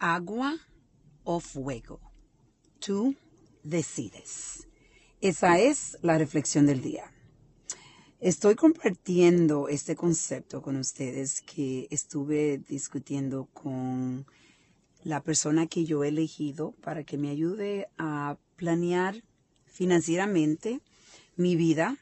[0.00, 0.58] agua
[1.22, 2.00] o fuego.
[2.80, 3.14] Tú
[3.62, 4.66] decides.
[5.20, 7.12] Esa es la reflexión del día.
[8.20, 14.26] Estoy compartiendo este concepto con ustedes que estuve discutiendo con
[15.04, 19.22] la persona que yo he elegido para que me ayude a planear
[19.66, 20.80] financieramente
[21.36, 21.96] mi vida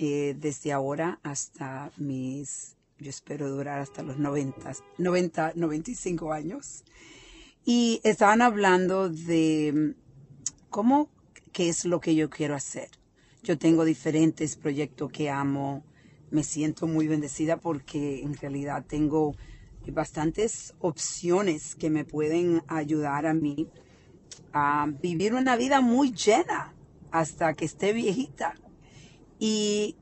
[0.00, 6.84] eh, desde ahora hasta mis, yo espero durar hasta los 90, 90, 95 años.
[7.64, 9.94] Y estaban hablando de
[10.70, 11.08] cómo,
[11.52, 12.90] qué es lo que yo quiero hacer.
[13.42, 15.84] Yo tengo diferentes proyectos que amo.
[16.30, 19.34] Me siento muy bendecida porque en realidad tengo
[19.92, 23.68] bastantes opciones que me pueden ayudar a mí
[24.52, 26.74] a vivir una vida muy llena
[27.10, 28.54] hasta que esté viejita.
[29.38, 29.96] Y,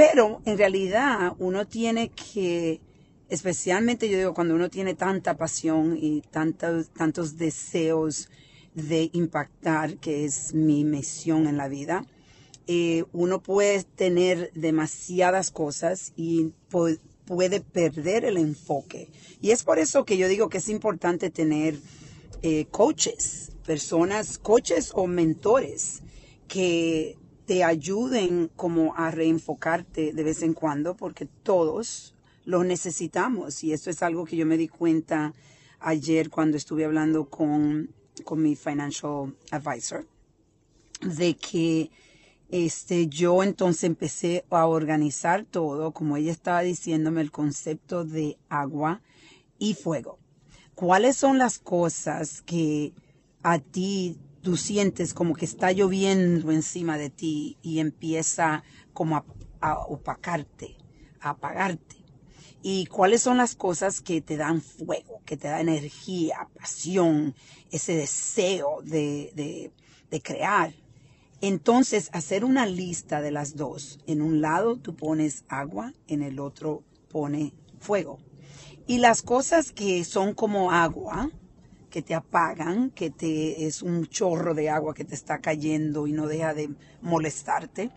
[0.00, 2.80] pero en realidad uno tiene que,
[3.28, 8.30] especialmente yo digo, cuando uno tiene tanta pasión y tantos, tantos deseos
[8.72, 12.06] de impactar, que es mi misión en la vida,
[12.66, 19.10] eh, uno puede tener demasiadas cosas y puede perder el enfoque.
[19.42, 21.78] Y es por eso que yo digo que es importante tener
[22.40, 26.00] eh, coaches, personas, coaches o mentores
[26.48, 27.18] que
[27.50, 33.64] te ayuden como a reenfocarte de vez en cuando, porque todos lo necesitamos.
[33.64, 35.34] Y esto es algo que yo me di cuenta
[35.80, 40.06] ayer cuando estuve hablando con, con mi financial advisor,
[41.00, 41.90] de que
[42.50, 49.02] este, yo entonces empecé a organizar todo, como ella estaba diciéndome, el concepto de agua
[49.58, 50.20] y fuego.
[50.76, 52.92] ¿Cuáles son las cosas que
[53.42, 59.24] a ti tú sientes como que está lloviendo encima de ti y empieza como
[59.60, 60.76] a, opacarte,
[61.20, 61.96] a apagarte.
[62.62, 67.34] ¿Y cuáles son las cosas que te dan fuego, que te dan energía, pasión,
[67.70, 69.72] ese deseo de,
[70.10, 70.74] de crear?
[71.40, 73.98] Entonces, hacer una lista de las dos.
[74.06, 78.18] En un lado tú pones agua, en el otro pone fuego.
[78.86, 81.30] Y las cosas que son como agua,
[81.90, 86.12] que te apagan, que te es un chorro de agua que te está cayendo y
[86.12, 86.70] no deja de
[87.02, 87.90] molestarte.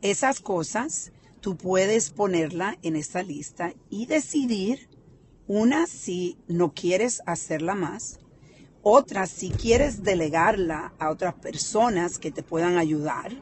[0.00, 4.88] Esas cosas tú puedes ponerla en esta lista y decidir
[5.46, 8.20] una si no quieres hacerla más,
[8.82, 13.32] otra si quieres delegarla a otras personas que te puedan ayudar.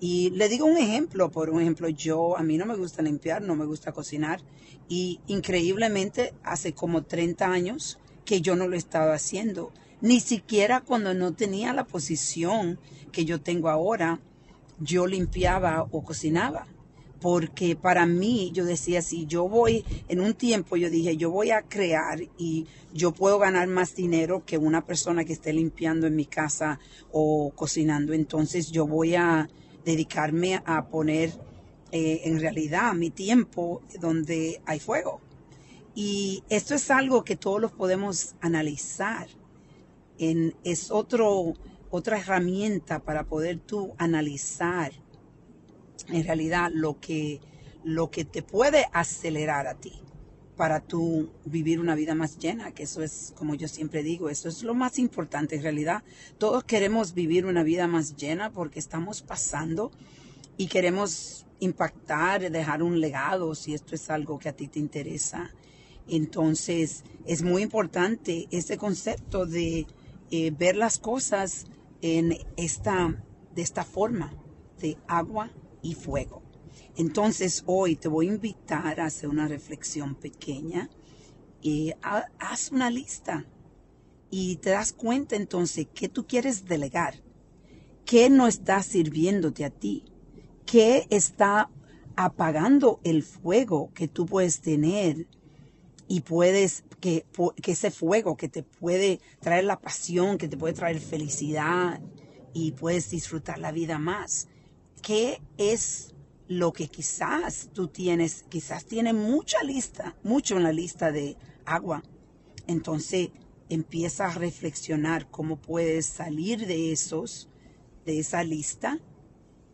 [0.00, 3.56] Y le digo un ejemplo, por ejemplo, yo a mí no me gusta limpiar, no
[3.56, 4.40] me gusta cocinar
[4.88, 9.72] y increíblemente hace como 30 años que yo no lo estaba haciendo.
[10.00, 12.78] Ni siquiera cuando no tenía la posición
[13.12, 14.20] que yo tengo ahora,
[14.78, 16.66] yo limpiaba o cocinaba.
[17.20, 21.52] Porque para mí, yo decía, si yo voy, en un tiempo yo dije, yo voy
[21.52, 26.16] a crear y yo puedo ganar más dinero que una persona que esté limpiando en
[26.16, 26.80] mi casa
[27.12, 28.12] o cocinando.
[28.12, 29.48] Entonces yo voy a
[29.86, 31.32] dedicarme a poner
[31.92, 35.20] eh, en realidad mi tiempo donde hay fuego.
[35.94, 39.28] Y esto es algo que todos los podemos analizar.
[40.18, 41.54] Es otro,
[41.90, 44.92] otra herramienta para poder tú analizar
[46.08, 47.40] en realidad lo que,
[47.84, 50.04] lo que te puede acelerar a ti
[50.56, 54.48] para tú vivir una vida más llena, que eso es, como yo siempre digo, eso
[54.48, 56.04] es lo más importante en realidad.
[56.38, 59.90] Todos queremos vivir una vida más llena porque estamos pasando
[60.56, 65.50] y queremos impactar, dejar un legado, si esto es algo que a ti te interesa.
[66.08, 69.86] Entonces, es muy importante ese concepto de
[70.30, 71.66] eh, ver las cosas
[72.02, 74.32] en esta, de esta forma,
[74.80, 75.50] de agua
[75.82, 76.42] y fuego.
[76.96, 80.90] Entonces, hoy te voy a invitar a hacer una reflexión pequeña.
[81.62, 83.46] y haz una lista
[84.30, 87.14] y te das cuenta entonces qué tú quieres delegar,
[88.04, 90.04] qué no está sirviéndote a ti,
[90.66, 91.70] qué está
[92.16, 95.26] apagando el fuego que tú puedes tener
[96.08, 97.24] y puedes, que,
[97.62, 102.00] que ese fuego que te puede traer la pasión, que te puede traer felicidad
[102.52, 104.48] y puedes disfrutar la vida más.
[105.02, 106.14] ¿Qué es
[106.46, 108.44] lo que quizás tú tienes?
[108.48, 112.02] Quizás tienes mucha lista, mucho en la lista de agua.
[112.66, 113.30] Entonces
[113.68, 117.48] empieza a reflexionar cómo puedes salir de esos,
[118.04, 118.98] de esa lista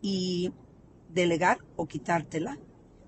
[0.00, 0.52] y
[1.12, 2.58] delegar o quitártela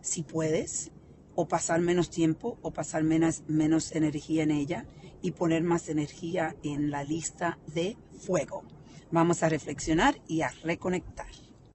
[0.00, 0.90] si puedes
[1.34, 4.86] o pasar menos tiempo o pasar menos, menos energía en ella
[5.22, 8.64] y poner más energía en la lista de fuego.
[9.10, 11.26] Vamos a reflexionar y a reconectar.